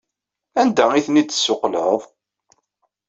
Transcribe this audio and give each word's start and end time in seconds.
Anda 0.61 0.85
ay 0.91 1.03
ten-id-tessuqqleḍ? 1.05 2.01